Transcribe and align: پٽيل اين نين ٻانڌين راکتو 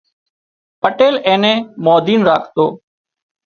پٽيل 0.81 1.15
اين 1.27 1.39
نين 1.43 1.57
ٻانڌين 1.83 2.21
راکتو 2.29 2.65